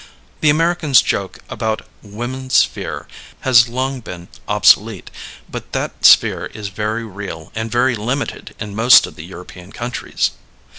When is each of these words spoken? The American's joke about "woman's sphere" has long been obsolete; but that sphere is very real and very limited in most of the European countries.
The 0.39 0.49
American's 0.49 0.99
joke 0.99 1.37
about 1.47 1.85
"woman's 2.01 2.55
sphere" 2.55 3.07
has 3.41 3.67
long 3.69 3.99
been 3.99 4.29
obsolete; 4.47 5.11
but 5.47 5.73
that 5.73 6.05
sphere 6.07 6.47
is 6.55 6.69
very 6.69 7.03
real 7.05 7.51
and 7.53 7.69
very 7.71 7.93
limited 7.93 8.55
in 8.59 8.73
most 8.75 9.05
of 9.05 9.15
the 9.15 9.23
European 9.25 9.71
countries. 9.71 10.31